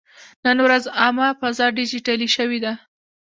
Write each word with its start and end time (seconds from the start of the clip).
نن 0.45 0.57
ورځ 0.65 0.83
عامه 0.99 1.27
فضا 1.39 1.67
ډیجیټلي 1.77 2.29
شوې 2.35 2.59
ده. 2.65 2.73